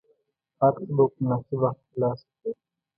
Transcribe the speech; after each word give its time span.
هر 0.59 0.73
څه 0.85 0.93
به 0.97 1.03
په 1.11 1.17
مناسب 1.23 1.57
وخت 1.61 1.77
کې 1.79 1.85
ترلاسه 1.91 2.25
کړې. 2.39 2.51